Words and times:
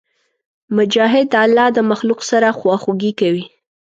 مجاهد 0.75 1.25
د 1.31 1.35
الله 1.45 1.67
د 1.73 1.79
مخلوق 1.91 2.19
سره 2.31 2.55
خواخوږي 2.59 3.11
کوي. 3.19 3.45